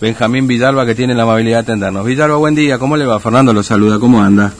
Benjamín 0.00 0.46
Villalba, 0.46 0.86
que 0.86 0.94
tiene 0.94 1.14
la 1.14 1.24
amabilidad 1.24 1.58
de 1.58 1.62
atendernos. 1.62 2.04
Villalba, 2.04 2.36
buen 2.36 2.54
día, 2.54 2.78
¿cómo 2.78 2.96
le 2.96 3.04
va? 3.04 3.18
Fernando 3.18 3.52
lo 3.52 3.62
saluda, 3.62 3.98
¿cómo 3.98 4.22
anda? 4.22 4.52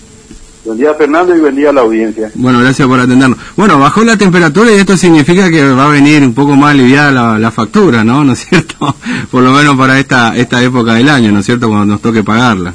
Buen 0.64 0.76
día 0.76 0.92
Fernando 0.92 1.34
y 1.34 1.40
buen 1.40 1.56
día 1.56 1.70
a 1.70 1.72
la 1.72 1.80
audiencia. 1.80 2.30
Bueno, 2.34 2.60
gracias 2.60 2.86
por 2.86 3.00
atendernos. 3.00 3.38
Bueno, 3.56 3.78
bajó 3.78 4.04
la 4.04 4.18
temperatura 4.18 4.70
y 4.70 4.74
esto 4.74 4.96
significa 4.96 5.48
que 5.48 5.64
va 5.72 5.86
a 5.86 5.88
venir 5.88 6.22
un 6.22 6.34
poco 6.34 6.56
más 6.56 6.72
aliviada 6.72 7.38
la, 7.38 7.50
factura, 7.50 8.04
¿no? 8.04 8.22
¿No 8.24 8.32
es 8.32 8.46
cierto? 8.46 8.94
Por 9.30 9.42
lo 9.42 9.52
menos 9.52 9.76
para 9.76 9.98
esta, 9.98 10.36
esta 10.36 10.62
época 10.62 10.94
del 10.94 11.08
año, 11.08 11.32
¿no 11.32 11.40
es 11.40 11.46
cierto? 11.46 11.68
Cuando 11.68 11.86
nos 11.86 12.02
toque 12.02 12.22
pagarla. 12.22 12.74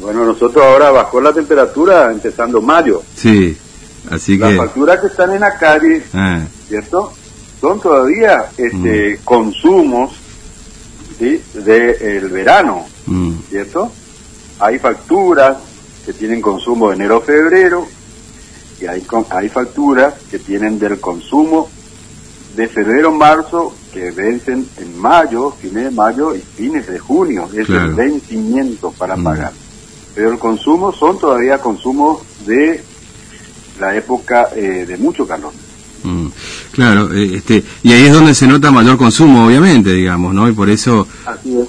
Bueno, 0.00 0.24
nosotros 0.24 0.64
ahora 0.64 0.90
bajó 0.90 1.20
la 1.20 1.32
temperatura 1.32 2.10
empezando 2.10 2.62
mayo. 2.62 3.02
Sí, 3.14 3.56
así 4.10 4.38
que... 4.38 4.44
Las 4.44 4.56
facturas 4.56 5.00
que 5.00 5.08
están 5.08 5.32
en 5.32 5.40
la 5.40 5.58
calle, 5.58 6.02
ah. 6.14 6.40
¿cierto? 6.66 7.12
Son 7.60 7.78
todavía 7.78 8.46
este, 8.56 9.18
mm. 9.20 9.24
consumos 9.24 10.12
¿sí? 11.22 11.42
del 11.54 12.28
verano, 12.28 12.84
mm. 13.06 13.32
¿cierto? 13.48 13.92
Hay 14.58 14.78
facturas 14.78 15.56
que 16.04 16.12
tienen 16.12 16.42
consumo 16.42 16.88
de 16.88 16.96
enero-febrero 16.96 17.86
y 18.80 18.86
hay, 18.86 19.06
hay 19.30 19.48
facturas 19.48 20.14
que 20.30 20.40
tienen 20.40 20.78
del 20.78 21.00
consumo 21.00 21.70
de 22.56 22.68
febrero-marzo 22.68 23.74
que 23.92 24.10
vencen 24.10 24.66
en 24.78 24.98
mayo, 24.98 25.52
fines 25.52 25.84
de 25.84 25.90
mayo 25.90 26.34
y 26.34 26.40
fines 26.40 26.86
de 26.88 26.98
junio. 26.98 27.48
Es 27.54 27.68
el 27.68 27.94
vencimiento 27.94 28.90
para 28.92 29.16
mm. 29.16 29.24
pagar. 29.24 29.52
Pero 30.14 30.32
el 30.32 30.38
consumo 30.38 30.92
son 30.92 31.18
todavía 31.18 31.58
consumos 31.58 32.22
de 32.44 32.82
la 33.80 33.94
época 33.94 34.48
eh, 34.54 34.84
de 34.86 34.96
mucho 34.96 35.26
calor. 35.26 35.52
Mm. 36.04 36.26
Claro, 36.72 37.12
eh, 37.12 37.36
este, 37.36 37.62
y 37.82 37.92
ahí 37.92 38.04
es 38.06 38.12
donde 38.12 38.34
se 38.34 38.46
nota 38.46 38.70
mayor 38.70 38.96
consumo, 38.96 39.46
obviamente, 39.46 39.92
digamos, 39.92 40.34
¿no? 40.34 40.48
Y 40.48 40.52
por 40.52 40.70
eso, 40.70 41.06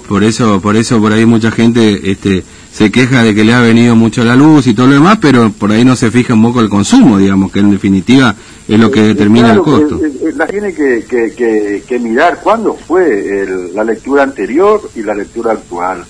por 0.08 0.24
eso, 0.24 0.60
por 0.60 0.76
eso, 0.76 1.00
por 1.00 1.12
ahí 1.12 1.26
mucha 1.26 1.50
gente, 1.50 2.10
este, 2.10 2.42
se 2.72 2.90
queja 2.90 3.22
de 3.22 3.34
que 3.34 3.44
le 3.44 3.54
ha 3.54 3.60
venido 3.60 3.94
mucho 3.94 4.24
la 4.24 4.34
luz 4.34 4.66
y 4.66 4.74
todo 4.74 4.88
lo 4.88 4.94
demás, 4.94 5.18
pero 5.20 5.50
por 5.50 5.70
ahí 5.70 5.84
no 5.84 5.94
se 5.94 6.10
fija 6.10 6.34
un 6.34 6.42
poco 6.42 6.60
el 6.60 6.68
consumo, 6.68 7.18
digamos, 7.18 7.52
que 7.52 7.60
en 7.60 7.70
definitiva 7.70 8.34
es 8.66 8.80
lo 8.80 8.90
que 8.90 9.00
eh, 9.00 9.08
determina 9.08 9.52
el 9.52 9.60
costo. 9.60 10.00
la 10.34 10.46
tiene 10.46 10.74
que, 10.74 11.04
que, 11.04 11.82
que, 11.86 11.98
mirar 11.98 12.40
cuándo 12.42 12.74
fue 12.74 13.46
la 13.72 13.84
lectura 13.84 14.24
anterior 14.24 14.80
y 14.96 15.02
la 15.02 15.14
lectura 15.14 15.52
actual. 15.52 16.04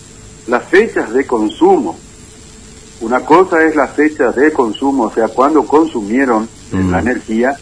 Las 0.47 0.65
fechas 0.65 1.13
de 1.13 1.27
consumo. 1.27 1.99
Una 3.01 3.21
cosa 3.21 3.63
es 3.65 3.77
las 3.77 3.91
fechas 3.91 4.35
de 4.37 4.51
consumo, 4.53 5.05
o 5.05 5.13
sea, 5.13 5.29
cuándo 5.29 5.65
consumieron 5.67 6.49
la 6.73 7.03
mm. 7.03 7.09
energía, 7.09 7.57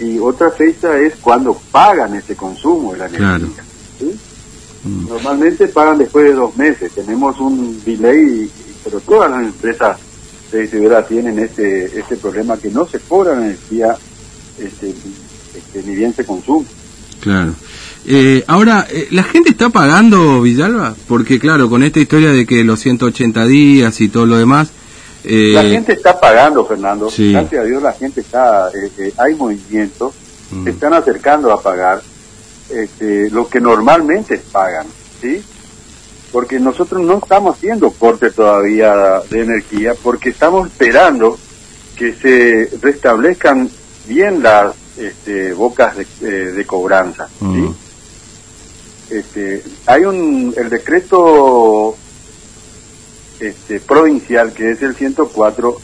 y 0.00 0.18
otra 0.18 0.50
fecha 0.50 0.98
es 0.98 1.16
cuando 1.16 1.54
pagan 1.70 2.14
ese 2.14 2.34
consumo 2.34 2.92
de 2.92 2.98
la 2.98 3.06
energía. 3.06 3.64
Mm. 4.84 5.08
Normalmente 5.08 5.68
pagan 5.68 5.98
después 5.98 6.24
de 6.24 6.34
dos 6.34 6.56
meses. 6.56 6.92
Tenemos 6.92 7.38
un 7.38 7.82
delay, 7.84 8.50
pero 8.84 9.00
todas 9.00 9.30
las 9.30 9.44
empresas 9.44 9.98
de 10.50 10.62
distribuidora 10.62 11.06
tienen 11.06 11.38
este, 11.38 11.98
este 11.98 12.16
problema 12.16 12.56
que 12.56 12.70
no 12.70 12.86
se 12.86 12.98
cobra 13.00 13.34
la 13.34 13.46
energía 13.46 13.96
este, 14.58 14.94
este, 15.56 15.82
ni 15.88 15.94
bien 15.94 16.14
se 16.14 16.24
consume. 16.24 16.66
Claro. 17.20 17.54
Eh, 18.04 18.42
ahora, 18.48 18.86
eh, 18.90 19.06
¿la 19.12 19.22
gente 19.22 19.50
está 19.50 19.70
pagando, 19.70 20.42
Villalba? 20.42 20.96
Porque 21.06 21.38
claro, 21.38 21.70
con 21.70 21.84
esta 21.84 22.00
historia 22.00 22.32
de 22.32 22.44
que 22.44 22.64
los 22.64 22.80
180 22.80 23.46
días 23.46 24.00
y 24.00 24.08
todo 24.08 24.26
lo 24.26 24.36
demás... 24.36 24.72
Eh, 25.24 25.52
la 25.54 25.62
gente 25.62 25.92
está 25.92 26.18
pagando, 26.18 26.64
Fernando. 26.64 27.08
Gracias 27.16 27.60
a 27.60 27.64
Dios 27.64 27.82
la 27.82 27.92
gente 27.92 28.20
está... 28.20 28.70
hay 29.18 29.34
movimientos, 29.34 30.14
mm. 30.50 30.64
se 30.64 30.70
están 30.70 30.94
acercando 30.94 31.52
a 31.52 31.60
pagar 31.60 32.02
este, 32.70 33.30
lo 33.30 33.48
que 33.48 33.60
normalmente 33.60 34.40
pagan, 34.50 34.86
¿sí? 35.20 35.42
Porque 36.32 36.58
nosotros 36.58 37.02
no 37.02 37.18
estamos 37.18 37.56
haciendo 37.56 37.90
corte 37.90 38.30
todavía 38.30 39.20
de 39.30 39.42
energía 39.42 39.94
porque 40.02 40.30
estamos 40.30 40.68
esperando 40.68 41.38
que 41.96 42.14
se 42.14 42.70
restablezcan 42.80 43.70
bien 44.06 44.42
las 44.42 44.74
este, 44.96 45.52
bocas 45.52 45.96
de, 45.96 46.06
eh, 46.22 46.64
cobranza, 46.66 47.28
¿sí? 47.38 47.44
Mm. 47.44 47.74
Este, 49.10 49.62
hay 49.84 50.04
un 50.04 50.54
el 50.56 50.70
decreto 50.70 51.94
este, 53.42 53.80
provincial 53.80 54.52
que 54.52 54.70
es 54.70 54.82
el 54.82 54.94
104 54.94 55.76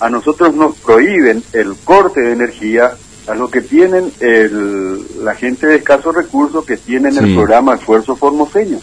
a 0.00 0.08
nosotros 0.08 0.54
nos 0.54 0.76
prohíben 0.76 1.42
el 1.52 1.74
corte 1.84 2.20
de 2.20 2.32
energía 2.32 2.92
a 3.26 3.34
lo 3.34 3.50
que 3.50 3.60
tienen 3.60 4.10
el, 4.20 5.24
la 5.24 5.34
gente 5.34 5.66
de 5.66 5.76
escasos 5.76 6.14
recursos 6.14 6.64
que 6.64 6.78
tienen 6.78 7.16
el 7.18 7.34
programa 7.34 7.74
Esfuerzo 7.74 8.16
Formoseño, 8.16 8.78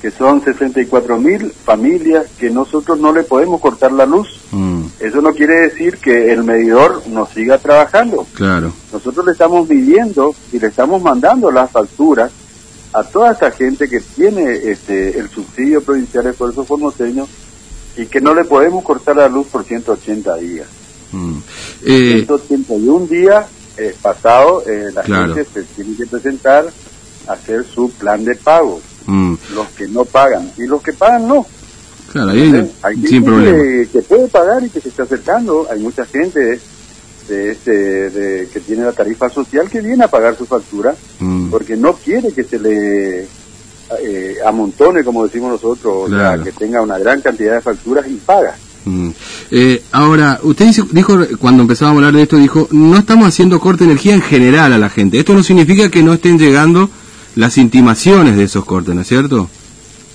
que 0.00 0.10
son 0.12 0.42
64 0.42 1.18
mil 1.18 1.50
familias 1.50 2.26
que 2.38 2.48
nosotros 2.48 2.98
no 3.00 3.12
le 3.12 3.24
podemos 3.24 3.60
cortar 3.60 3.92
la 3.92 4.06
luz. 4.06 4.28
Mm. 4.52 4.84
Eso 5.00 5.20
no 5.20 5.32
quiere 5.32 5.54
decir 5.62 5.98
que 5.98 6.32
el 6.32 6.44
medidor 6.44 7.02
no 7.08 7.26
siga 7.26 7.58
trabajando. 7.58 8.26
Claro. 8.34 8.72
Nosotros 8.92 9.26
le 9.26 9.32
estamos 9.32 9.68
midiendo 9.68 10.34
y 10.52 10.60
le 10.60 10.68
estamos 10.68 11.02
mandando 11.02 11.50
las 11.50 11.70
facturas 11.70 12.30
a 12.92 13.02
toda 13.02 13.32
esta 13.32 13.50
gente 13.50 13.88
que 13.88 14.00
tiene 14.00 14.52
este, 14.70 15.18
el 15.18 15.28
subsidio 15.28 15.82
provincial 15.82 16.24
de 16.24 16.30
esfuerzo 16.30 16.64
formoseño 16.64 17.26
y 17.96 18.06
que 18.06 18.20
no 18.20 18.34
le 18.34 18.44
podemos 18.44 18.84
cortar 18.84 19.16
la 19.16 19.28
luz 19.28 19.46
por 19.46 19.64
180 19.64 20.36
días. 20.36 20.66
Mm. 21.12 21.38
181 21.84 23.04
eh, 23.04 23.08
días 23.08 23.46
eh, 23.76 23.94
pasado, 24.00 24.62
eh, 24.66 24.90
la 24.92 25.02
gente 25.02 25.44
se 25.44 25.62
tiene 25.62 25.96
que 25.96 26.06
presentar 26.06 26.66
a 27.26 27.32
hacer 27.32 27.64
su 27.64 27.90
plan 27.90 28.24
de 28.24 28.34
pago. 28.34 28.80
Mm. 29.06 29.34
Los 29.54 29.68
que 29.68 29.88
no 29.88 30.04
pagan. 30.04 30.50
Y 30.56 30.66
los 30.66 30.82
que 30.82 30.92
pagan, 30.92 31.28
no. 31.28 31.46
Claro, 32.12 32.30
ahí 32.30 32.70
hay 32.82 33.06
sin 33.06 33.24
problema. 33.24 33.88
Que, 33.92 34.02
puede 34.02 34.28
pagar 34.28 34.64
y 34.64 34.70
que 34.70 34.80
se 34.80 34.88
está 34.88 35.04
acercando. 35.04 35.66
Hay 35.70 35.80
mucha 35.80 36.04
gente 36.06 36.60
de 37.28 37.50
este, 37.50 38.10
de, 38.10 38.48
que 38.48 38.60
tiene 38.60 38.84
la 38.84 38.92
tarifa 38.92 39.28
social 39.28 39.68
que 39.68 39.80
viene 39.80 40.04
a 40.04 40.08
pagar 40.08 40.36
su 40.36 40.46
factura 40.46 40.94
mm. 41.18 41.50
porque 41.50 41.76
no 41.76 41.94
quiere 41.94 42.32
que 42.32 42.44
se 42.44 42.58
le 42.58 43.26
eh, 44.02 44.36
amontone, 44.44 45.04
como 45.04 45.24
decimos 45.24 45.52
nosotros, 45.52 46.10
que 46.42 46.52
tenga 46.52 46.82
una 46.82 46.98
gran 46.98 47.20
cantidad 47.20 47.54
de 47.54 47.60
facturas 47.60 48.06
y 48.08 48.14
paga. 48.14 48.56
Mm. 48.84 49.10
Eh, 49.50 49.82
ahora, 49.92 50.38
usted 50.42 50.66
dijo, 50.92 51.18
cuando 51.38 51.62
empezábamos 51.62 52.02
a 52.02 52.06
hablar 52.06 52.18
de 52.18 52.22
esto, 52.22 52.36
dijo, 52.36 52.68
no 52.70 52.96
estamos 52.96 53.28
haciendo 53.28 53.60
corte 53.60 53.84
de 53.84 53.90
energía 53.90 54.14
en 54.14 54.22
general 54.22 54.72
a 54.72 54.78
la 54.78 54.88
gente. 54.88 55.18
Esto 55.18 55.34
no 55.34 55.42
significa 55.42 55.90
que 55.90 56.02
no 56.02 56.14
estén 56.14 56.38
llegando 56.38 56.88
las 57.34 57.58
intimaciones 57.58 58.36
de 58.36 58.44
esos 58.44 58.64
cortes, 58.64 58.94
¿no 58.94 59.02
es 59.02 59.08
cierto? 59.08 59.50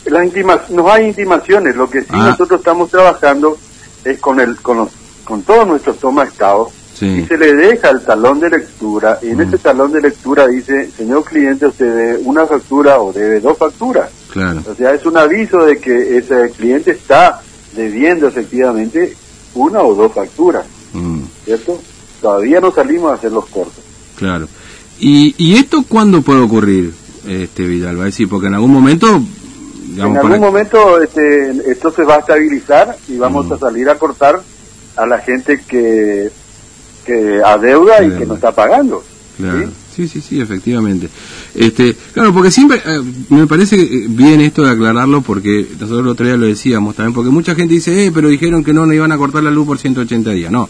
Las 0.06 0.70
no 0.72 0.92
hay 0.92 1.08
intimaciones, 1.08 1.76
lo 1.76 1.90
que 1.90 2.02
sí 2.02 2.08
ah. 2.10 2.30
nosotros 2.32 2.60
estamos 2.60 2.90
trabajando 2.90 3.58
es 4.04 4.20
con 4.20 4.40
el 4.40 4.60
con, 4.60 4.90
con 5.24 5.44
todos 5.44 5.68
nuestros 5.68 6.00
toma 6.00 6.24
estados 6.24 6.70
y 7.02 7.26
se 7.26 7.38
le 7.38 7.54
deja 7.54 7.90
el 7.90 8.02
talón 8.02 8.40
de 8.40 8.50
lectura 8.50 9.18
y 9.22 9.30
en 9.30 9.38
mm. 9.38 9.42
ese 9.42 9.58
talón 9.58 9.92
de 9.92 10.02
lectura 10.02 10.48
dice, 10.48 10.90
señor 10.96 11.24
cliente, 11.24 11.66
usted 11.66 11.96
debe 11.96 12.18
una 12.24 12.46
factura 12.46 13.00
o 13.00 13.12
debe 13.12 13.40
dos 13.40 13.58
facturas. 13.58 14.10
Claro. 14.32 14.62
O 14.70 14.76
sea, 14.76 14.94
es 14.94 15.06
un 15.06 15.18
aviso 15.18 15.66
de 15.66 15.78
que 15.78 16.18
ese 16.18 16.52
cliente 16.52 16.92
está 16.92 17.42
debiendo 17.76 18.28
efectivamente 18.28 19.16
una 19.56 19.82
o 19.82 19.96
dos 19.96 20.14
facturas, 20.14 20.66
mm. 20.94 21.22
¿cierto? 21.46 21.80
Todavía 22.22 22.62
no 22.62 22.72
salimos 22.72 23.12
a 23.12 23.16
hacer 23.16 23.32
los 23.32 23.46
cortos. 23.48 23.84
Claro. 24.16 24.48
¿Y, 25.00 25.34
y 25.38 25.56
esto 25.56 25.84
cuándo 25.88 26.22
puede 26.22 26.42
ocurrir, 26.42 26.94
este 27.28 27.64
Vidal? 27.66 27.98
decir, 28.04 28.30
porque 28.30 28.48
en 28.48 28.54
algún 28.54 28.72
momento... 28.72 29.20
en 29.98 30.18
algún 30.18 30.40
momento 30.40 31.02
este, 31.02 31.72
esto 31.72 31.92
se 31.92 32.04
va 32.04 32.18
a 32.18 32.20
estabilizar 32.20 32.96
y 33.08 33.18
vamos 33.18 33.48
mm. 33.48 33.54
a 33.54 33.58
salir 33.58 33.90
a 33.90 33.98
cortar 33.98 34.42
a 34.96 35.06
la 35.06 35.20
gente 35.20 35.62
que, 35.68 36.30
que 37.06 37.42
adeuda 37.44 38.04
y 38.04 38.12
que 38.12 38.26
no 38.26 38.36
está 38.36 38.52
pagando. 38.52 39.04
Claro. 39.38 39.70
Sí, 39.96 40.08
sí, 40.08 40.22
sí, 40.22 40.40
efectivamente. 40.40 41.10
Este, 41.54 41.96
claro, 42.14 42.34
porque 42.34 42.50
siempre 42.50 42.82
eh, 42.86 43.02
me 43.30 43.46
parece 43.46 43.76
bien 44.08 44.40
esto 44.40 44.64
de 44.64 44.72
aclararlo 44.72 45.22
porque 45.22 45.68
nosotros 45.74 46.00
el 46.02 46.08
otro 46.08 46.26
día 46.26 46.38
lo 46.38 46.46
decíamos 46.46 46.96
también, 46.96 47.14
porque 47.14 47.30
mucha 47.30 47.56
gente 47.56 47.74
dice, 47.74 48.06
eh, 48.06 48.12
pero 48.14 48.30
dijeron 48.30 48.64
que 48.64 48.74
no, 48.74 48.86
no 48.86 48.94
iban 48.94 49.12
a 49.12 49.18
cortar 49.18 49.44
la 49.44 49.52
luz 49.52 49.68
por 49.68 49.78
180 49.78 50.32
días. 50.32 50.52
No, 50.52 50.70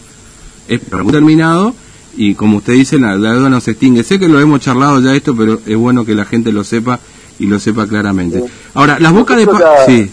es 0.68 0.80
terminado 1.10 1.74
y 2.16 2.34
como 2.34 2.58
usted 2.58 2.74
dice, 2.74 2.98
la, 2.98 3.16
deuda 3.16 3.48
no 3.48 3.60
se 3.60 3.72
extingue. 3.72 4.02
Sé 4.04 4.18
que 4.18 4.28
lo 4.28 4.40
hemos 4.40 4.60
charlado 4.60 5.00
ya 5.00 5.14
esto, 5.14 5.36
pero 5.36 5.60
es 5.64 5.76
bueno 5.76 6.04
que 6.04 6.14
la 6.14 6.24
gente 6.24 6.52
lo 6.52 6.64
sepa 6.64 6.98
y 7.38 7.46
lo 7.46 7.58
sepa 7.58 7.86
claramente. 7.86 8.42
Ahora, 8.74 8.98
las 8.98 9.12
bocas 9.12 9.36
de... 9.36 9.46
sí. 9.86 10.10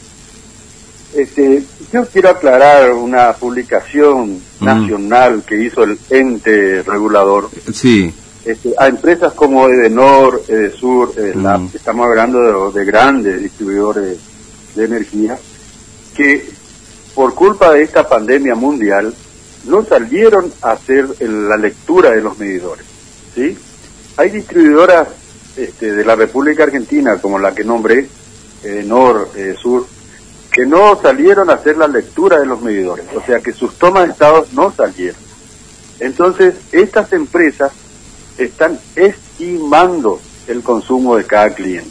Este, 1.16 1.64
yo 1.92 2.06
quiero 2.06 2.30
aclarar 2.30 2.94
una 2.94 3.34
publicación 3.34 4.42
mm. 4.60 4.66
nacional 4.66 5.44
que 5.46 5.64
hizo 5.64 5.84
el 5.84 5.98
ente 6.10 6.84
regulador. 6.84 7.50
Sí 7.74 8.14
este, 8.46 8.74
a 8.78 8.88
empresas 8.88 9.34
como 9.34 9.68
Edenor, 9.68 10.42
Edesur, 10.48 11.14
mm. 11.18 11.76
estamos 11.76 12.08
hablando 12.08 12.72
de, 12.72 12.86
grandes 12.86 13.42
distribuidores 13.42 14.18
de 14.76 14.86
energía, 14.86 15.38
que 16.16 16.50
por 17.14 17.36
culpa 17.36 17.74
de 17.74 17.84
esta 17.84 18.08
pandemia 18.08 18.56
mundial 18.56 19.14
no 19.66 19.84
salieron 19.84 20.52
a 20.62 20.72
hacer 20.72 21.22
la 21.22 21.58
lectura 21.58 22.12
de 22.12 22.22
los 22.22 22.40
medidores. 22.40 22.86
¿sí? 23.36 23.58
Hay 24.18 24.30
distribuidoras 24.30 25.10
este, 25.56 25.94
de 25.94 26.06
la 26.06 26.16
República 26.16 26.64
Argentina, 26.64 27.18
como 27.22 27.38
la 27.38 27.54
que 27.54 27.64
nombré, 27.64 28.08
eh, 28.64 28.84
Nor, 28.86 29.30
eh, 29.36 29.56
Sur, 29.62 29.86
que 30.60 30.66
no 30.66 31.00
salieron 31.02 31.50
a 31.50 31.54
hacer 31.54 31.78
la 31.78 31.88
lectura 31.88 32.38
de 32.38 32.46
los 32.46 32.62
medidores, 32.62 33.06
o 33.16 33.22
sea 33.26 33.40
que 33.40 33.54
sus 33.54 33.76
tomas 33.76 34.08
de 34.08 34.12
estado 34.12 34.46
no 34.52 34.74
salieron. 34.74 35.22
Entonces, 36.02 36.54
estas 36.74 37.14
empresas 37.14 37.72
están 38.38 38.78
estimando 38.94 40.20
el 40.48 40.62
consumo 40.62 41.16
de 41.16 41.24
cada 41.24 41.52
cliente. 41.52 41.90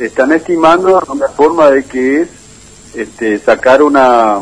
Están 0.00 0.32
estimando 0.32 1.00
una 1.06 1.28
forma 1.28 1.70
de 1.70 1.84
que 1.84 2.22
es 2.22 2.28
este, 2.96 3.38
sacar 3.38 3.80
una 3.80 4.40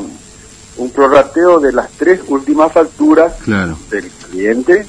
un 0.79 0.91
prorrateo 0.91 1.61
de 1.61 1.73
las 1.73 1.91
tres 1.91 2.21
últimas 2.29 2.73
facturas 2.73 3.35
del 3.91 4.11
cliente, 4.31 4.87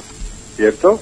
¿cierto? 0.55 1.01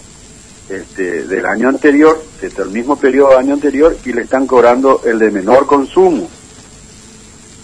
Este, 0.68 1.26
del 1.26 1.46
año 1.46 1.70
anterior, 1.70 2.20
desde 2.42 2.64
el 2.64 2.70
mismo 2.70 2.96
periodo 2.96 3.30
del 3.30 3.38
año 3.38 3.54
anterior, 3.54 3.96
y 4.04 4.14
le 4.14 4.24
están 4.24 4.48
cobrando 4.48 5.02
el 5.06 5.20
de 5.20 5.30
menor 5.30 5.68
consumo. 5.68 6.28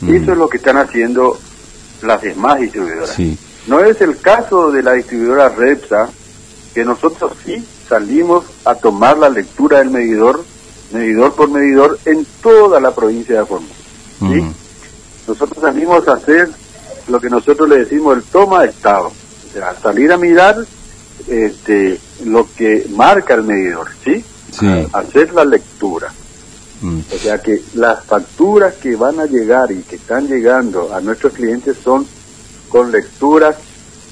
Mm. 0.01 0.13
Eso 0.16 0.31
es 0.31 0.38
lo 0.38 0.50
que 0.50 0.57
están 0.57 0.78
haciendo 0.78 1.38
las 2.01 2.22
demás 2.22 2.60
distribuidoras. 2.60 3.18
No 3.68 3.80
es 3.81 4.01
el 4.01 4.18
caso 4.18 4.72
de 4.72 4.84
la 4.84 4.94
distribuidora 4.94 5.50
Repsa, 5.50 6.10
que 6.74 6.86
nosotros 6.86 7.34
sí 7.46 7.66
salimos 7.88 8.46
a 8.66 8.75
tomar 8.75 9.18
la 9.18 9.30
lectura 9.30 9.80
del 9.80 9.90
medidor, 9.90 10.44
medidor 10.92 11.34
por 11.34 11.50
medidor, 11.50 12.00
en 12.06 12.25
toda 12.42 12.80
la 12.80 12.92
provincia 12.92 13.40
de 13.40 13.46
Formosa. 13.46 13.74
¿sí? 14.19 14.25
Mm. 14.25 14.54
Nosotros 15.28 15.62
salimos 15.62 16.07
a 16.07 16.13
hacer 16.13 16.50
lo 17.07 17.19
que 17.19 17.30
nosotros 17.30 17.68
le 17.68 17.80
decimos 17.80 18.18
el 18.18 18.24
toma 18.24 18.63
de 18.63 18.69
estado, 18.69 19.07
o 19.07 19.54
sea, 19.54 19.75
salir 19.81 20.12
a 20.12 20.18
mirar 20.18 20.57
este, 21.28 22.00
lo 22.25 22.48
que 22.56 22.88
marca 22.95 23.34
el 23.34 23.44
medidor, 23.44 23.88
¿sí? 24.04 24.24
hacer 24.94 25.34
la 25.34 25.45
lectura. 25.45 26.12
Mm. 26.81 27.00
O 27.14 27.18
sea 27.18 27.40
que 27.40 27.62
las 27.76 28.04
facturas 28.06 28.76
que 28.76 28.96
van 28.96 29.20
a 29.20 29.26
llegar 29.26 29.72
y 29.72 29.81
que 29.81 29.98
están 29.98 30.28
llegando 30.28 30.94
a 30.94 31.02
nuestros 31.02 31.34
clientes 31.34 31.78
son 31.84 32.06
con 32.70 32.92
lecturas 32.92 33.56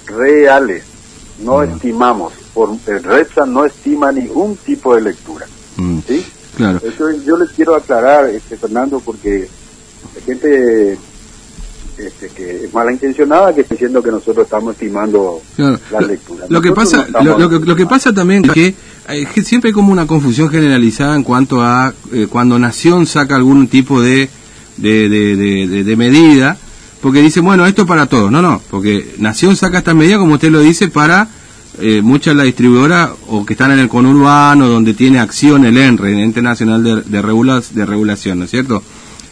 reales. 0.06 0.84
No 1.44 1.60
mm. 1.60 1.72
estimamos, 1.72 2.34
por, 2.54 2.76
el 2.88 3.04
REPSA 3.04 3.46
no 3.46 3.66
estima 3.66 4.12
ningún 4.12 4.58
tipo 4.58 4.96
de 4.96 5.02
lectura. 5.02 5.46
Mm. 5.78 6.00
¿sí? 6.08 6.26
Claro. 6.56 6.80
Eso 6.84 7.12
yo 7.24 7.38
les 7.38 7.52
quiero 7.52 7.76
aclarar, 7.76 8.30
este, 8.30 8.58
Fernando, 8.58 9.00
porque 9.00 9.48
la 10.16 10.22
gente 10.22 10.98
este, 11.98 12.30
que 12.30 12.66
es 12.66 12.74
malintencionada 12.74 13.54
que 13.56 13.62
está 13.62 13.74
diciendo 13.74 14.04
que 14.04 14.12
nosotros 14.12 14.46
estamos 14.46 14.74
estimando 14.74 15.42
la 15.58 16.02
lectura. 16.02 16.46
Lo 16.48 16.62
que 16.62 16.72
pasa, 16.72 17.08
lo, 17.24 17.76
que, 17.76 17.86
pasa 17.86 18.14
también 18.14 18.46
es 18.46 18.52
que, 18.52 18.76
siempre 19.44 19.70
hay 19.70 19.74
como 19.74 19.92
una 19.92 20.08
confusión 20.08 20.50
generalizada 20.50 21.16
en 21.16 21.24
cuanto 21.24 21.62
a 21.62 21.94
eh, 22.12 22.28
cuando 22.30 22.60
Nación 22.60 23.06
saca 23.06 23.36
algún 23.36 23.68
tipo 23.68 24.02
de, 24.02 24.30
de, 24.78 25.10
de, 25.10 25.84
de, 25.84 25.96
medida, 25.96 26.58
porque 27.02 27.22
dice, 27.22 27.40
bueno, 27.40 27.66
esto 27.66 27.86
para 27.86 28.06
todos. 28.06 28.32
No, 28.32 28.42
no, 28.42 28.62
porque 28.70 29.16
Nación 29.20 29.56
saca 29.56 29.80
esta 29.80 29.94
medida, 29.94 30.18
como 30.18 30.34
usted 30.34 30.52
lo 30.52 30.60
dice, 30.60 30.90
para 30.90 31.28
eh, 31.80 32.02
muchas 32.02 32.34
de 32.34 32.36
las 32.36 32.46
distribuidoras 32.46 33.12
o 33.28 33.46
que 33.46 33.54
están 33.54 33.72
en 33.72 33.80
el 33.80 33.90
conurbano, 33.90 34.68
donde 34.68 34.94
tiene 34.94 35.20
acción 35.20 35.66
el 35.66 35.78
ENRE, 35.78 36.14
el 36.14 36.20
Ente 36.20 36.42
Nacional 36.42 36.84
de, 36.84 36.96
de, 37.02 37.62
de 37.72 37.86
Regulación, 37.86 38.40
¿no 38.40 38.46
es 38.46 38.52
cierto? 38.52 38.84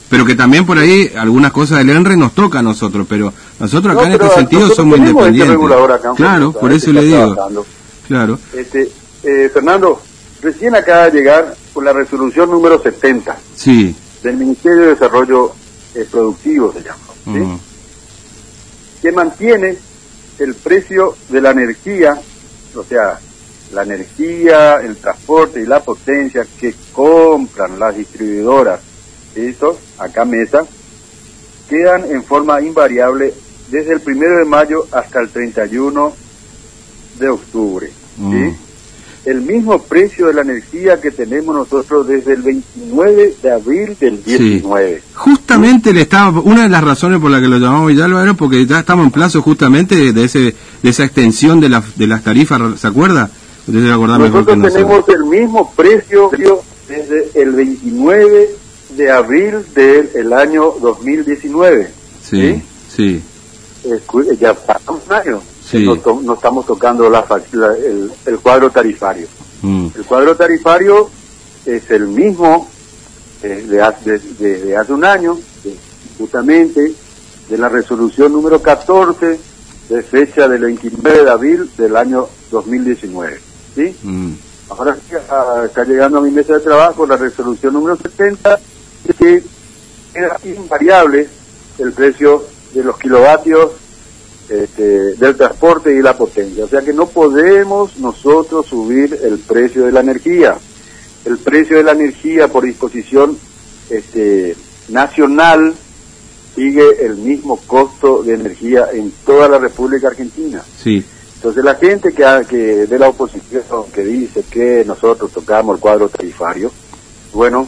pero 0.10 0.26
que 0.26 0.36
también 0.36 0.66
por 0.66 0.78
ahí 0.78 1.12
algunas 1.18 1.52
cosas 1.52 1.80
del 1.80 1.90
ENRE 1.90 2.16
nos 2.16 2.34
toca 2.34 2.60
a 2.60 2.62
nosotros, 2.62 3.06
pero 3.10 3.34
nosotros 3.60 3.96
acá 3.96 4.06
en 4.08 4.14
este 4.14 4.30
sentido 4.30 4.70
somos 4.70 5.00
este 5.00 5.10
independientes. 5.10 5.58
claro, 6.16 6.52
por 6.52 6.72
eso 6.72 6.94
le 6.94 7.04
digo. 7.04 7.36
Claro. 8.08 8.40
Este, 8.54 8.92
eh, 9.26 9.50
Fernando, 9.50 10.02
recién 10.42 10.76
acaba 10.76 11.10
de 11.10 11.18
llegar 11.18 11.56
con 11.74 11.84
la 11.84 11.94
resolución 11.94 12.52
número 12.52 12.82
70 12.82 13.38
sí. 13.56 13.96
del 14.22 14.38
Ministerio 14.38 14.84
de 14.84 14.88
Desarrollo 14.90 15.54
eh, 15.96 16.08
Productivo, 16.10 16.72
se 16.72 16.84
llama, 16.84 17.04
¿sí? 17.26 17.62
que 19.02 19.12
mantiene 19.12 19.78
el 20.40 20.54
precio 20.56 21.16
de 21.30 21.42
la 21.42 21.52
energía, 21.52 22.20
o 22.76 22.84
sea, 22.84 23.20
la 23.74 23.84
energía, 23.84 24.80
el 24.82 24.98
transporte 24.98 25.62
y 25.62 25.66
la 25.66 25.82
potencia 25.82 26.46
que 26.60 26.76
compran 26.94 27.80
las 27.80 27.98
distribuidoras 27.98 28.80
estos, 29.36 29.78
acá 29.98 30.24
mesa, 30.24 30.66
quedan 31.70 32.06
en 32.06 32.24
forma 32.24 32.62
invariable 32.62 33.34
desde 33.70 33.94
el 33.94 34.02
primero 34.02 34.38
de 34.38 34.46
mayo 34.46 34.88
hasta 34.92 35.20
el 35.20 35.30
31 35.30 36.14
de 37.20 37.30
octubre. 37.30 37.92
Mm. 38.18 38.65
El 39.26 39.42
mismo 39.42 39.82
precio 39.82 40.28
de 40.28 40.34
la 40.34 40.42
energía 40.42 41.02
que 41.02 41.12
tenemos 41.12 41.56
nosotros 41.56 42.08
desde 42.08 42.34
el 42.34 42.44
29 42.44 43.36
de 43.42 43.52
abril 43.52 43.98
del 44.00 44.24
19. 44.24 45.02
Justamente 45.16 45.94
le 45.94 46.02
estaba, 46.02 46.40
una 46.42 46.64
de 46.64 46.70
las 46.70 46.84
razones 46.84 47.20
por 47.20 47.32
la 47.32 47.42
que 47.42 47.48
lo 47.48 47.58
llamamos 47.58 47.88
Villalba 47.88 48.22
era 48.22 48.34
porque 48.36 48.66
ya 48.66 48.80
estamos 48.80 49.06
en 49.06 49.12
plazo 49.12 49.42
justamente 49.42 50.14
de 50.14 50.24
ese 50.24 50.56
de 50.84 50.90
esa 50.90 51.04
extensión 51.04 51.60
de, 51.60 51.70
la, 51.70 51.84
de 51.96 52.08
las 52.08 52.24
tarifas, 52.24 52.80
¿se 52.80 52.88
acuerda? 52.88 53.30
nosotros 53.68 54.74
tenemos 54.74 55.10
el 55.10 55.26
mismo 55.26 55.74
precio 55.76 56.30
desde 56.88 57.42
el 57.42 57.52
29 57.52 58.50
de 58.96 59.12
abril 59.12 59.56
del 59.74 60.34
año 60.34 60.74
2019. 60.82 61.90
Sí, 62.24 62.62
sí. 62.96 63.22
ya 64.40 64.54
pasa 64.54 64.92
un 64.92 65.14
año. 65.14 65.42
No, 65.74 66.34
estamos 66.34 66.66
tocando 66.66 67.10
la, 67.10 67.26
el, 68.26 68.40
cuadro 68.40 68.70
tarifario. 68.70 69.28
Mm. 69.62 69.88
El 69.96 70.06
cuadro 70.06 70.36
tarifario 70.36 71.10
es 71.66 71.90
el 71.90 72.08
mismo 72.08 72.68
eh, 73.42 73.66
de, 73.68 73.82
hace, 73.82 74.16
hace 74.78 74.94
un 74.94 75.04
año, 75.04 75.38
justamente 76.18 76.94
de 77.50 77.58
la 77.58 77.70
resolución 77.70 78.32
número 78.32 78.62
14 78.62 79.40
de 79.90 80.02
fecha 80.04 80.48
del 80.48 80.62
29 80.62 81.24
de 81.24 81.30
abril 81.30 81.72
del 81.78 81.96
año 81.96 82.28
2019. 82.52 83.40
¿sí? 83.76 83.96
Mm. 84.04 84.34
Ahora 84.70 84.98
está 85.66 85.84
llegando 85.84 86.18
a 86.18 86.22
mi 86.22 86.32
mesa 86.32 86.54
de 86.54 86.60
trabajo 86.60 87.06
la 87.06 87.18
resolución 87.18 87.74
número 87.74 87.96
70 87.98 88.60
que 89.20 89.44
era 90.14 90.40
invariable 90.44 91.28
el 91.78 91.92
precio 91.92 92.44
de 92.74 92.84
los 92.84 92.98
kilovatios 92.98 93.72
este, 94.50 95.16
del 95.16 95.36
transporte 95.36 95.96
y 95.96 96.02
la 96.02 96.18
potencia. 96.18 96.66
O 96.66 96.68
sea 96.68 96.82
que 96.82 96.94
no 96.94 97.08
podemos 97.08 97.98
nosotros 97.98 98.68
subir 98.68 99.20
el 99.24 99.40
precio 99.40 99.86
de 99.86 99.92
la 99.92 100.02
energía. 100.02 100.58
El 101.26 101.38
precio 101.40 101.78
de 101.78 101.84
la 101.84 101.94
energía 101.94 102.48
por 102.48 102.64
disposición 102.64 103.38
este, 103.90 104.56
nacional 104.90 105.74
sigue 106.56 107.06
el 107.06 107.18
mismo 107.18 107.58
costo 107.66 108.24
de 108.24 108.36
energía 108.36 108.88
en 108.94 109.12
toda 109.26 109.48
la 109.50 109.58
República 109.58 110.08
Argentina. 110.08 110.64
Sí. 110.82 111.04
Entonces 111.36 111.64
la 111.64 111.76
gente 111.76 112.14
que, 112.14 112.24
que 112.50 112.88
de 112.88 113.00
la 113.00 113.10
oposición 113.10 113.64
que 113.94 114.04
dice 114.04 114.44
que 114.50 114.84
nosotros 114.86 115.32
tocamos 115.32 115.76
el 115.76 115.82
cuadro 115.82 116.08
tarifario, 116.08 116.72
bueno, 117.34 117.68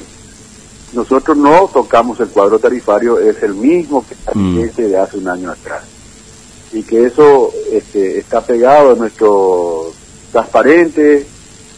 nosotros 0.94 1.36
no 1.36 1.70
tocamos 1.74 2.20
el 2.20 2.30
cuadro 2.30 2.60
tarifario, 2.60 3.20
es 3.20 3.44
el 3.44 3.54
mismo 3.54 4.06
que 4.08 4.16
mm. 4.34 4.70
de 4.76 4.98
hace 4.98 5.18
un 5.18 5.28
año 5.28 5.52
atrás. 5.52 5.97
Y 6.74 6.84
que 6.84 7.06
eso 7.06 7.52
este, 7.72 8.20
está 8.20 8.42
pegado 8.42 8.94
en 8.94 9.00
nuestro 9.00 9.92
transparente, 10.32 11.26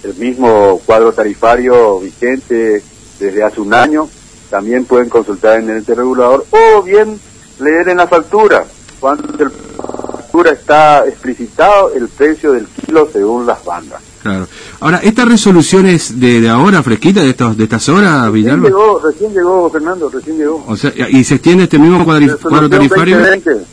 el 0.04 0.16
mismo 0.16 0.82
cuadro 0.86 1.12
tarifario 1.12 2.00
vigente 2.00 2.82
desde 3.20 3.44
hace 3.44 3.62
un 3.62 3.74
año. 3.74 4.10
También 4.50 4.86
pueden 4.86 5.10
consultar 5.10 5.60
en 5.60 5.70
el 5.70 5.78
ente 5.78 5.94
regulador 5.94 6.46
o 6.50 6.82
bien 6.82 7.20
leer 7.60 7.90
en 7.90 7.98
la 7.98 8.08
factura. 8.08 8.66
Cuando 9.00 9.24
la 9.38 9.50
factura 9.50 10.52
está 10.52 11.08
explicitado 11.08 11.94
el 11.94 12.08
precio 12.10 12.54
del 12.54 12.66
kilo 12.68 13.08
según 13.12 13.46
las 13.46 13.64
bandas. 13.64 14.02
Claro. 14.22 14.48
Ahora, 14.82 14.98
¿estas 14.98 15.30
resoluciones 15.30 16.20
de, 16.20 16.42
de 16.42 16.50
ahora, 16.50 16.84
fresquita, 16.84 17.22
de, 17.22 17.30
estos, 17.30 17.56
de 17.56 17.64
estas 17.64 17.88
horas, 17.88 18.30
Villalba? 18.32 18.64
Recién 18.64 18.74
llegó, 18.74 19.00
recién 19.00 19.34
llegó, 19.34 19.70
Fernando, 19.70 20.10
recién 20.10 20.38
llegó. 20.38 20.66
O 20.68 20.76
sea, 20.76 20.92
¿y 21.10 21.24
se 21.24 21.36
extiende 21.36 21.64
este 21.64 21.80
mismo 21.80 22.04
cuadro 22.04 22.70
tarifario? 22.70 23.18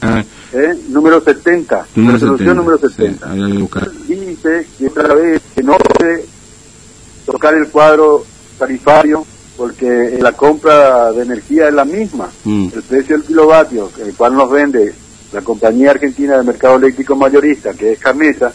Ah. 0.02 0.22
¿Eh? 0.56 0.74
Número 0.88 1.22
70. 1.22 1.86
resolución 1.94 2.56
número 2.56 2.78
70. 2.78 3.30
Dice 4.08 4.66
que 4.78 4.86
otra 4.86 5.14
vez 5.14 5.42
que 5.54 5.62
no 5.62 5.76
puede 5.76 6.24
tocar 7.26 7.54
el 7.54 7.68
cuadro 7.68 8.24
tarifario 8.58 9.26
porque 9.56 10.18
la 10.20 10.32
compra 10.32 11.12
de 11.12 11.22
energía 11.22 11.68
es 11.68 11.74
la 11.74 11.84
misma. 11.84 12.30
Mm. 12.44 12.68
El 12.74 12.82
precio 12.82 13.16
del 13.16 13.26
kilovatio, 13.26 13.90
el 14.02 14.14
cual 14.14 14.34
nos 14.34 14.50
vende 14.50 14.94
la 15.32 15.42
Compañía 15.42 15.90
Argentina 15.90 16.38
de 16.38 16.44
Mercado 16.44 16.76
Eléctrico 16.76 17.16
Mayorista, 17.16 17.74
que 17.74 17.92
es 17.92 17.98
Camesa, 17.98 18.52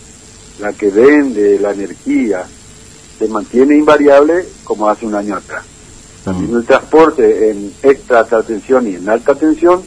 la 0.60 0.74
que 0.74 0.90
vende 0.90 1.60
la 1.60 1.72
energía, 1.72 2.44
se 3.20 3.28
mantiene 3.28 3.78
invariable 3.78 4.46
como 4.64 4.88
hace 4.88 5.06
un 5.06 5.14
año 5.14 5.36
atrás. 5.36 5.66
También 6.24 6.56
el 6.56 6.66
transporte 6.66 7.52
en 7.52 7.74
extra 7.84 8.20
alta 8.20 8.42
tensión 8.44 8.88
y 8.88 8.96
en 8.96 9.10
alta 9.10 9.36
tensión 9.36 9.82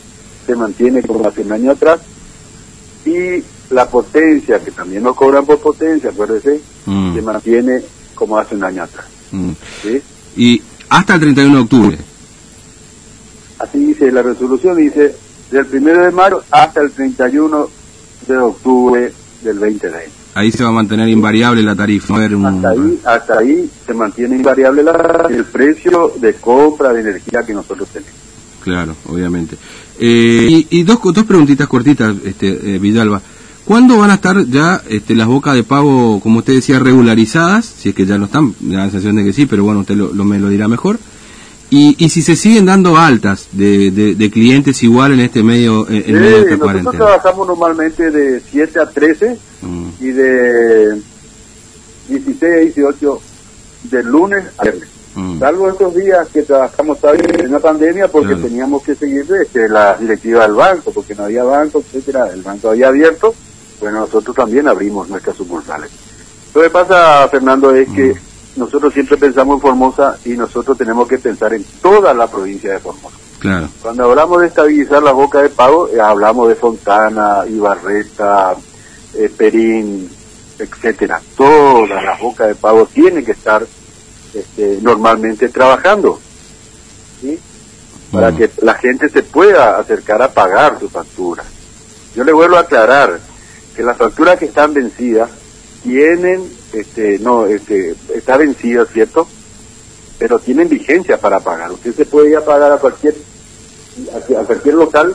se 0.47 0.57
mantiene 0.57 1.03
como 1.03 1.27
hace 1.27 1.43
un 1.43 1.53
año 1.53 1.73
atrás. 1.73 2.01
Y 3.05 3.43
la 3.71 3.89
potencia, 3.89 4.59
que 4.61 4.71
también 4.71 5.03
nos 5.03 5.17
cobran 5.17 5.45
por 5.45 5.59
potencia, 5.59 6.11
acuérdese, 6.11 6.61
mm. 6.87 7.15
se 7.15 7.23
mantiene 7.23 7.83
como 8.15 8.39
hace 8.39 8.55
un 8.55 8.65
año 8.65 8.83
atrás. 8.83 9.07
Mm. 9.33 9.51
Y 10.37 10.63
hasta 10.89 11.15
el 11.15 11.21
31 11.21 11.57
de 11.57 11.63
octubre. 11.63 11.99
Así 13.59 13.79
dice 13.87 14.11
la 14.11 14.23
resolución, 14.23 14.77
dice 14.77 15.15
del 15.51 15.67
1 15.73 16.05
de 16.05 16.11
mayo 16.11 16.43
hasta 16.51 16.81
el 16.81 16.91
31 16.91 17.69
de 18.27 18.37
octubre 18.37 19.13
del 19.43 19.59
2020. 19.59 20.11
Ahí 20.35 20.51
se 20.51 20.65
va 20.65 20.71
a 20.71 20.73
mantener 20.73 21.09
invariable 21.09 21.63
la 21.63 21.77
tarifa. 21.77 22.17
hasta, 22.17 22.71
ahí, 22.71 23.01
hasta 23.05 23.39
ahí 23.39 23.71
se 23.87 23.95
mantiene 23.95 24.37
invariable 24.37 24.83
la, 24.83 25.29
el 25.31 25.45
precio 25.45 26.13
de 26.17 26.35
compra 26.35 26.93
de 26.93 27.03
energía 27.03 27.45
que 27.45 27.55
nosotros 27.55 27.89
tenemos. 27.89 28.24
Claro, 28.65 28.97
obviamente. 29.09 29.57
Eh, 30.01 30.67
y, 30.71 30.83
dos, 30.85 30.99
dos 31.03 31.25
preguntitas 31.25 31.69
cortitas, 31.69 32.17
este, 32.25 32.49
eh, 32.49 32.79
Villalba. 32.79 33.21
¿Cuándo 33.67 33.99
van 33.99 34.11
a 34.11 34.15
estar 34.15 34.43
ya 34.47 34.81
este, 34.89 35.15
las 35.15 35.27
bocas 35.27 35.55
de 35.55 35.65
pago, 35.65 36.19
como 36.21 36.39
usted 36.39 36.55
decía, 36.55 36.79
regularizadas? 36.79 37.67
Si 37.67 37.91
es 37.91 37.95
que 37.95 38.07
ya 38.07 38.17
no 38.17 38.25
están, 38.25 38.55
me 38.61 38.77
da 38.77 38.87
la 38.87 38.91
sensación 38.91 39.17
de 39.17 39.25
que 39.25 39.35
sí, 39.35 39.45
pero 39.45 39.65
bueno, 39.65 39.81
usted 39.81 39.97
lo, 39.97 40.13
me 40.25 40.39
lo 40.39 40.49
dirá 40.49 40.67
mejor. 40.67 40.99
Y, 41.69 41.95
y 42.03 42.09
si 42.09 42.23
se 42.23 42.37
siguen 42.37 42.65
dando 42.65 42.97
altas 42.97 43.49
de, 43.53 43.91
de, 43.91 44.31
clientes 44.31 44.83
igual 44.83 45.13
en 45.13 45.21
este 45.21 45.43
medio, 45.43 45.87
en 45.91 46.15
medio 46.15 46.45
de 46.45 46.53
esta 46.53 46.57
nosotros 46.57 46.95
trabajamos 46.95 47.47
normalmente 47.49 48.11
de 48.11 48.41
7 48.51 48.81
a 48.81 48.89
13 48.89 49.39
mm. 49.61 49.89
y 50.01 50.07
de 50.07 51.03
16 52.09 52.43
a 52.43 52.61
18 52.61 53.21
de 53.91 54.03
lunes 54.05 54.45
a 54.57 54.63
viernes. 54.63 54.94
Mm. 55.15 55.39
Salvo 55.39 55.69
estos 55.69 55.95
días 55.95 56.29
que 56.29 56.43
trabajamos 56.43 56.99
en 57.05 57.53
la 57.53 57.61
pandemia 57.61 58.09
porque 58.09 58.35
teníamos 58.35 58.83
que 58.83 58.95
seguir 58.95 59.27
este, 59.43 59.69
la 59.69 59.97
directiva 59.97 60.43
del 60.43 60.55
banco, 60.55 60.91
porque 60.93 61.15
no 61.15 61.25
había 61.25 61.45
banco, 61.45 61.79
etcétera, 61.81 62.31
el 62.33 62.43
banco 62.43 62.71
había 62.71 62.89
abierto, 62.89 63.35
bueno, 63.81 64.01
nosotros 64.01 64.35
también 64.35 64.67
abrimos 64.67 65.09
nuestras 65.09 65.37
sucursales. 65.37 65.91
Lo 66.55 66.63
que 66.63 66.71
pasa, 66.71 67.29
Fernando, 67.29 67.75
es 67.75 67.89
que 67.91 68.15
mm. 68.15 68.61
nosotros 68.61 68.93
siempre 68.93 69.17
pensamos 69.17 69.57
en 69.57 69.61
Formosa 69.61 70.19
y 70.25 70.31
nosotros 70.31 70.77
tenemos 70.77 71.07
que 71.07 71.19
pensar 71.19 71.55
en 71.55 71.65
toda 71.81 72.13
la 72.13 72.27
provincia 72.27 72.73
de 72.73 72.79
Formosa. 72.81 73.17
Claro. 73.39 73.69
Cuando 73.83 74.05
hablamos 74.05 74.41
de 74.41 74.47
estabilizar 74.49 75.03
la 75.03 75.13
boca 75.13 75.43
de 75.43 75.51
pago, 75.51 75.89
eh, 75.89 76.01
hablamos 76.01 76.49
de 76.49 76.55
Fontana, 76.55 77.43
Ibarreta, 77.47 78.55
eh, 79.15 79.31
Perín, 79.37 80.09
etcétera. 80.59 81.21
Todas 81.37 82.03
las 82.03 82.19
bocas 82.21 82.49
de 82.49 82.55
pago 82.55 82.87
tienen 82.87 83.25
que 83.25 83.33
estar 83.33 83.67
este, 84.35 84.79
normalmente 84.83 85.49
trabajando, 85.49 86.19
¿sí? 87.21 87.39
para 88.11 88.35
que 88.35 88.51
la 88.63 88.75
gente 88.75 89.09
se 89.09 89.23
pueda 89.23 89.79
acercar 89.79 90.23
a 90.23 90.33
pagar 90.33 90.79
su 90.79 90.89
factura. 90.89 91.45
Yo 92.15 92.23
le 92.23 92.33
vuelvo 92.33 92.57
a 92.57 92.61
aclarar 92.61 93.19
que 93.75 93.83
las 93.83 93.97
facturas 93.97 94.39
que 94.39 94.47
están 94.47 94.73
vencidas 94.73 95.31
tienen, 95.83 96.49
este, 96.73 97.19
no, 97.19 97.47
este, 97.47 97.95
está 98.15 98.37
vencida, 98.37 98.87
¿cierto? 98.87 99.27
Pero 100.19 100.39
tienen 100.39 100.69
vigencia 100.69 101.19
para 101.19 101.41
pagar. 101.41 101.73
Usted 101.73 101.95
se 101.95 102.05
puede 102.05 102.31
ir 102.31 102.37
a 102.37 102.45
pagar 102.45 102.73
a 102.73 102.79
cualquier, 102.79 103.15
a, 104.15 104.45
cualquier 104.45 104.75
local 104.75 105.15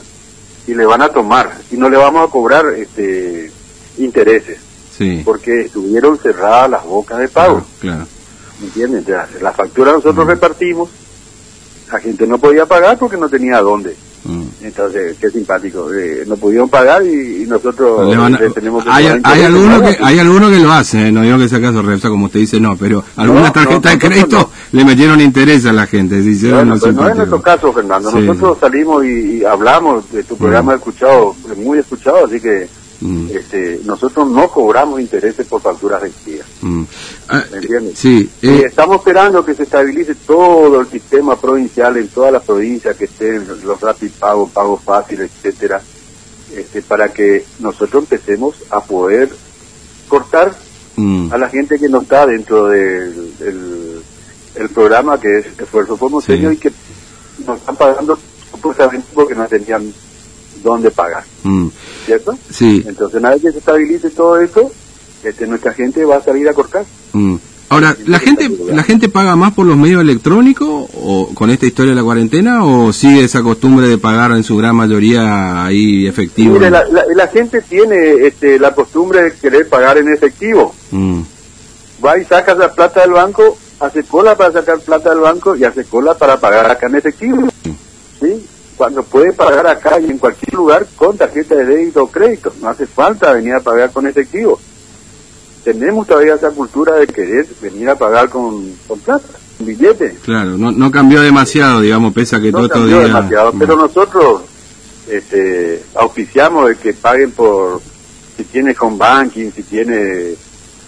y 0.67 0.73
le 0.73 0.85
van 0.85 1.01
a 1.01 1.09
tomar 1.09 1.57
y 1.71 1.77
no 1.77 1.89
le 1.89 1.97
vamos 1.97 2.27
a 2.27 2.31
cobrar 2.31 2.65
este 2.75 3.51
intereses. 3.97 4.59
Porque 5.23 5.61
estuvieron 5.61 6.17
cerradas 6.17 6.69
las 6.69 6.83
bocas 6.83 7.19
de 7.19 7.29
pago. 7.29 7.65
claro. 7.79 7.99
¿me 7.99 8.18
entiendes? 8.65 9.05
la 9.41 9.51
factura 9.51 9.93
nosotros 9.93 10.25
mm. 10.25 10.29
repartimos, 10.29 10.89
la 11.91 11.99
gente 11.99 12.27
no 12.27 12.37
podía 12.37 12.65
pagar 12.65 12.97
porque 12.97 13.17
no 13.17 13.29
tenía 13.29 13.61
dónde. 13.61 13.95
Mm. 14.25 14.43
Entonces, 14.61 15.17
qué 15.19 15.29
simpático. 15.29 15.93
Eh, 15.93 16.23
no 16.27 16.35
pudieron 16.35 16.69
pagar 16.69 17.03
y, 17.05 17.45
nosotros 17.47 18.13
tenemos 18.53 18.83
hay, 18.87 19.07
hay 19.23 19.41
algunos 19.43 19.81
que 19.81 19.97
hay 20.01 20.19
alguno 20.19 20.49
que 20.49 20.59
lo 20.59 20.71
hace, 20.71 21.07
eh, 21.07 21.11
no 21.11 21.23
digo 21.23 21.37
que 21.39 21.49
sea 21.49 21.59
caso 21.59 21.81
Repsa 21.81 22.09
como 22.09 22.25
usted 22.25 22.41
dice, 22.41 22.59
no, 22.59 22.75
pero 22.75 23.03
algunas 23.15 23.51
tarjetas 23.51 23.93
de 23.93 23.99
crédito 23.99 24.51
le 24.71 24.85
metieron 24.85 25.19
interés 25.19 25.65
a 25.65 25.73
la 25.73 25.87
gente. 25.87 26.17
no, 26.17 26.77
pues 26.77 26.93
no 26.93 27.09
es 27.09 27.15
nuestro 27.15 27.41
caso, 27.41 27.73
Fernando. 27.73 28.11
Nosotros 28.11 28.57
salimos 28.59 29.03
y, 29.05 29.43
hablamos 29.45 30.11
de 30.11 30.23
tu 30.23 30.37
programa 30.37 30.73
mm. 30.73 30.75
escuchado, 30.75 31.35
muy 31.57 31.79
escuchado, 31.79 32.25
así 32.25 32.39
que 32.39 32.67
Mm. 33.01 33.27
Este, 33.31 33.79
nosotros 33.85 34.27
no 34.29 34.49
cobramos 34.49 34.99
intereses 34.99 35.47
por 35.47 35.61
facturas 35.61 36.01
vencidas. 36.01 36.47
Mm. 36.61 36.83
Ah, 37.29 37.43
¿Me 37.51 37.57
entiendes? 37.57 37.97
Sí. 37.97 38.29
Eh, 38.41 38.63
estamos 38.65 38.97
esperando 38.97 39.43
que 39.45 39.53
se 39.53 39.63
estabilice 39.63 40.15
todo 40.15 40.81
el 40.81 40.87
sistema 40.87 41.39
provincial 41.39 41.95
en 41.97 42.09
todas 42.09 42.33
las 42.33 42.43
provincias 42.43 42.97
que 42.97 43.05
estén 43.05 43.47
los 43.63 43.79
rápidos 43.79 44.15
pagos, 44.17 44.51
pagos 44.51 44.83
fáciles, 44.83 45.31
etcétera, 45.37 45.81
este, 46.53 46.81
para 46.81 47.13
que 47.13 47.45
nosotros 47.59 48.03
empecemos 48.03 48.55
a 48.69 48.81
poder 48.83 49.29
cortar 50.07 50.53
mm. 50.97 51.31
a 51.31 51.37
la 51.37 51.49
gente 51.49 51.79
que 51.79 51.87
no 51.87 52.01
está 52.01 52.25
dentro 52.25 52.67
del, 52.67 53.31
el 54.55 54.69
programa 54.69 55.19
que 55.19 55.39
es 55.39 55.45
Esfuerzo 55.57 55.95
Formoseño 55.95 56.51
y 56.51 56.57
que 56.57 56.71
nos 57.45 57.59
están 57.59 57.77
pagando 57.77 58.17
supuestamente 58.51 59.07
porque 59.13 59.35
no 59.35 59.47
tenían 59.47 59.93
dónde 60.63 60.91
pagar. 60.91 61.23
¿cierto? 62.05 62.37
Sí. 62.49 62.83
Entonces, 62.87 63.19
una 63.19 63.31
vez 63.31 63.41
que 63.41 63.51
se 63.51 63.59
estabilice 63.59 64.09
todo 64.09 64.39
eso, 64.39 64.71
este, 65.23 65.47
nuestra 65.47 65.73
gente 65.73 66.03
va 66.05 66.17
a 66.17 66.23
salir 66.23 66.47
a 66.49 66.53
cortar. 66.53 66.85
Mm. 67.13 67.35
Ahora, 67.69 67.95
¿la 68.07 68.17
gente 68.17 68.49
la 68.71 68.81
gente 68.81 69.09
paga 69.09 69.35
más 69.35 69.53
por 69.53 69.67
los 69.67 69.77
medios 69.77 70.01
electrónicos 70.01 70.89
o 70.95 71.29
con 71.35 71.51
esta 71.51 71.67
historia 71.67 71.91
de 71.91 71.97
la 71.97 72.03
cuarentena 72.03 72.65
o 72.65 72.91
sigue 72.91 73.23
esa 73.23 73.43
costumbre 73.43 73.87
de 73.87 73.99
pagar 73.99 74.31
en 74.31 74.43
su 74.43 74.57
gran 74.57 74.75
mayoría 74.75 75.65
ahí 75.65 76.07
efectivo? 76.07 76.55
Mire, 76.55 76.71
la, 76.71 77.27
gente 77.31 77.61
tiene 77.61 78.25
este, 78.25 78.57
la 78.57 78.73
costumbre 78.73 79.21
de 79.21 79.33
querer 79.33 79.69
pagar 79.69 79.99
en 79.99 80.11
efectivo. 80.11 80.73
Mm. 80.89 81.21
Va 82.03 82.17
y 82.17 82.25
saca 82.25 82.55
la 82.55 82.73
plata 82.73 83.01
del 83.01 83.11
banco, 83.11 83.55
hace 83.79 84.03
cola 84.03 84.35
para 84.35 84.51
sacar 84.51 84.79
plata 84.79 85.11
del 85.11 85.19
banco 85.19 85.55
y 85.55 85.63
hace 85.63 85.83
cola 85.83 86.15
para 86.15 86.39
pagar 86.39 86.71
acá 86.71 86.87
en 86.87 86.95
efectivo. 86.95 87.49
¿Sí? 88.19 88.47
Cuando 88.79 89.03
puede 89.03 89.33
pagar 89.33 89.67
acá 89.67 89.99
y 89.99 90.05
en 90.05 90.17
cualquier 90.17 90.53
lugar 90.53 90.87
con 90.95 91.17
tarjeta 91.17 91.53
de 91.53 91.65
débito 91.65 92.01
o 92.01 92.07
crédito. 92.09 92.53
No 92.61 92.69
hace 92.69 92.87
falta 92.87 93.33
venir 93.33 93.53
a 93.53 93.59
pagar 93.59 93.91
con 93.91 94.07
efectivo. 94.07 94.57
Tenemos 95.65 96.07
todavía 96.07 96.35
esa 96.35 96.51
cultura 96.51 96.95
de 96.95 97.05
querer 97.05 97.45
venir 97.61 97.89
a 97.89 97.95
pagar 97.95 98.29
con, 98.29 98.73
con 98.87 98.97
plata, 98.99 99.27
con 99.57 99.67
billete. 99.67 100.15
Claro, 100.23 100.57
no, 100.57 100.71
no 100.71 100.91
cambió 100.91 101.21
demasiado, 101.21 101.81
digamos, 101.81 102.13
pese 102.13 102.37
a 102.37 102.39
que 102.39 102.53
todo 102.53 102.67
estos 102.67 102.87
días... 102.87 103.03
demasiado, 103.03 103.51
pero 103.59 103.75
nosotros 103.75 104.43
este, 105.09 105.83
auspiciamos 105.95 106.69
de 106.69 106.77
que 106.77 106.93
paguen 106.93 107.31
por, 107.31 107.81
si 108.37 108.45
tiene 108.45 108.73
con 108.73 108.97
banking, 108.97 109.51
si 109.51 109.63
tiene, 109.63 110.35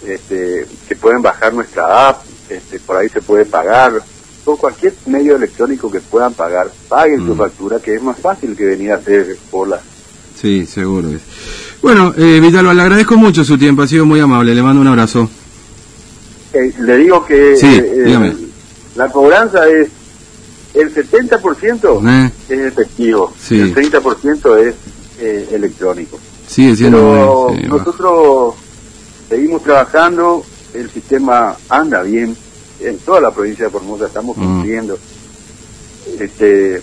este, 0.06 0.66
que 0.88 0.96
pueden 0.96 1.20
bajar 1.20 1.52
nuestra 1.52 2.08
app, 2.08 2.22
este, 2.48 2.80
por 2.80 2.96
ahí 2.96 3.10
se 3.10 3.20
puede 3.20 3.44
pagar 3.44 4.02
por 4.44 4.58
cualquier 4.58 4.94
medio 5.06 5.36
electrónico 5.36 5.90
que 5.90 6.00
puedan 6.00 6.34
pagar, 6.34 6.70
paguen 6.88 7.24
su 7.24 7.34
mm. 7.34 7.38
factura, 7.38 7.78
que 7.80 7.94
es 7.94 8.02
más 8.02 8.18
fácil 8.18 8.56
que 8.56 8.64
venir 8.64 8.92
a 8.92 8.96
hacer 8.96 9.36
cola. 9.50 9.80
Sí, 10.40 10.66
seguro. 10.66 11.08
Bueno, 11.80 12.14
eh, 12.16 12.40
Villalba, 12.40 12.74
le 12.74 12.82
agradezco 12.82 13.16
mucho 13.16 13.44
su 13.44 13.56
tiempo, 13.58 13.82
ha 13.82 13.88
sido 13.88 14.04
muy 14.04 14.20
amable, 14.20 14.54
le 14.54 14.62
mando 14.62 14.80
un 14.80 14.88
abrazo. 14.88 15.28
Eh, 16.52 16.72
le 16.80 16.96
digo 16.98 17.24
que 17.24 17.54
eh, 17.54 18.36
la 18.94 19.08
cobranza 19.08 19.66
es 19.68 19.88
el 20.74 20.94
70% 20.94 22.08
eh. 22.08 22.30
es 22.48 22.60
efectivo, 22.60 23.32
el 23.50 23.74
30% 23.74 24.58
es 24.58 24.74
electrónico. 25.52 26.18
Sí, 26.46 26.74
Pero 26.78 27.54
nosotros 27.66 28.54
seguimos 29.28 29.62
trabajando, 29.62 30.44
el 30.74 30.90
sistema 30.90 31.56
anda 31.68 32.02
bien, 32.02 32.36
en 32.84 32.98
toda 32.98 33.20
la 33.20 33.30
provincia 33.30 33.66
de 33.66 33.70
Formosa 33.70 34.06
estamos 34.06 34.36
mm. 34.36 34.40
cumpliendo. 34.40 34.98
Este, 36.18 36.82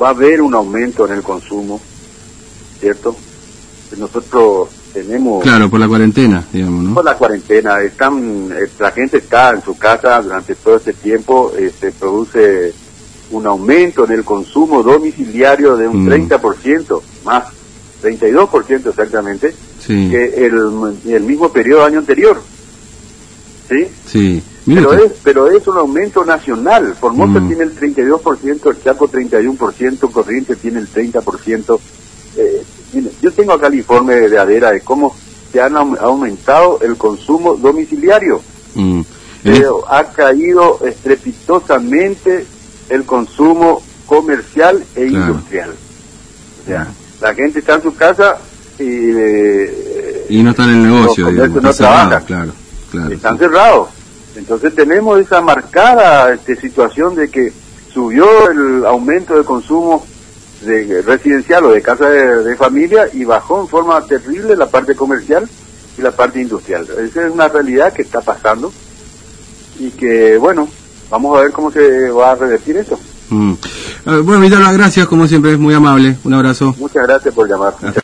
va 0.00 0.08
a 0.08 0.10
haber 0.10 0.40
un 0.40 0.54
aumento 0.54 1.06
en 1.06 1.14
el 1.14 1.22
consumo, 1.22 1.80
¿cierto? 2.78 3.16
Nosotros 3.98 4.68
tenemos... 4.92 5.42
Claro, 5.42 5.68
por 5.68 5.80
la 5.80 5.88
cuarentena, 5.88 6.44
digamos, 6.52 6.84
¿no? 6.84 6.94
Por 6.94 7.04
la 7.04 7.16
cuarentena, 7.16 7.80
están, 7.80 8.50
eh, 8.52 8.68
la 8.78 8.92
gente 8.92 9.18
está 9.18 9.50
en 9.50 9.62
su 9.62 9.76
casa 9.76 10.20
durante 10.22 10.54
todo 10.54 10.76
este 10.76 10.92
tiempo, 10.94 11.52
se 11.54 11.66
este, 11.66 11.92
produce 11.92 12.72
un 13.30 13.46
aumento 13.46 14.04
en 14.04 14.12
el 14.12 14.24
consumo 14.24 14.82
domiciliario 14.82 15.76
de 15.76 15.86
un 15.86 16.06
30%, 16.06 17.00
mm. 17.00 17.26
más 17.26 17.44
32% 18.02 18.88
exactamente, 18.88 19.54
que 19.86 20.46
el, 20.46 20.98
el 21.06 21.22
mismo 21.24 21.50
periodo 21.50 21.84
año 21.84 21.98
anterior. 21.98 22.40
¿Sí? 23.68 23.86
Sí. 24.06 24.42
Pero 24.66 24.92
es, 24.92 25.12
pero 25.22 25.50
es 25.50 25.66
un 25.66 25.78
aumento 25.78 26.24
nacional. 26.24 26.94
Formosa 26.98 27.40
mm. 27.40 27.48
tiene 27.48 27.64
el 27.64 27.78
32%, 27.78 28.70
el 28.70 28.82
Chaco 28.82 29.10
31%, 29.10 30.10
Corrientes 30.12 30.58
tiene 30.58 30.80
el 30.80 30.88
30%. 30.92 31.78
Eh, 32.36 32.62
yo 33.20 33.32
tengo 33.32 33.52
acá 33.52 33.68
el 33.68 33.76
informe 33.76 34.14
de 34.14 34.38
ADERA 34.38 34.72
de 34.72 34.80
cómo 34.80 35.14
se 35.52 35.60
han 35.60 35.76
aumentado 35.76 36.78
el 36.82 36.96
consumo 36.96 37.54
domiciliario. 37.56 38.40
Mm. 38.74 39.00
Pero 39.42 39.90
ha 39.90 40.04
caído 40.04 40.80
estrepitosamente 40.84 42.46
el 42.90 43.04
consumo 43.04 43.82
comercial 44.06 44.84
e 44.94 45.06
industrial. 45.06 45.70
O 46.62 46.66
sea, 46.66 46.88
la 47.20 47.34
gente 47.34 47.60
está 47.60 47.76
en 47.76 47.82
su 47.82 47.94
casa 47.94 48.36
y... 48.78 48.84
Eh, 48.84 50.26
y 50.28 50.42
no 50.42 50.50
está 50.50 50.64
en 50.64 50.70
el 50.70 50.82
negocio, 50.82 51.28
digamos, 51.28 51.62
no 51.62 51.72
trabaja. 51.72 52.20
Claro, 52.20 52.52
claro, 52.90 53.12
Están 53.12 53.38
cerrados. 53.38 53.88
Entonces 54.36 54.74
tenemos 54.74 55.20
esa 55.20 55.40
marcada 55.40 56.32
este, 56.32 56.56
situación 56.56 57.14
de 57.14 57.28
que 57.28 57.52
subió 57.92 58.50
el 58.50 58.86
aumento 58.86 59.36
de 59.36 59.44
consumo 59.44 60.06
de 60.62 61.02
residencial 61.02 61.64
o 61.64 61.72
de 61.72 61.82
casa 61.82 62.08
de, 62.08 62.56
familia 62.56 63.08
y 63.12 63.24
bajó 63.24 63.60
en 63.62 63.68
forma 63.68 64.00
terrible 64.06 64.54
la 64.56 64.66
parte 64.66 64.94
comercial 64.94 65.48
y 65.98 66.02
la 66.02 66.10
parte 66.10 66.40
industrial. 66.40 66.86
Esa 67.02 67.26
es 67.26 67.32
una 67.32 67.48
realidad 67.48 67.92
que 67.92 68.02
está 68.02 68.20
pasando 68.20 68.72
y 69.78 69.90
que, 69.90 70.36
bueno, 70.36 70.68
vamos 71.10 71.38
a 71.38 71.42
ver 71.42 71.52
cómo 71.52 71.70
se 71.70 72.10
va 72.10 72.32
a 72.32 72.34
revertir 72.34 72.76
eso. 72.76 72.98
Mm. 73.30 73.52
Eh, 74.06 74.20
bueno, 74.22 74.40
Vitalo, 74.40 74.72
gracias, 74.72 75.06
como 75.06 75.26
siempre, 75.26 75.52
es 75.52 75.58
muy 75.58 75.72
amable. 75.72 76.16
Un 76.24 76.34
abrazo. 76.34 76.74
Muchas 76.78 77.06
gracias 77.06 77.34
por 77.34 77.48
llamar. 77.48 77.74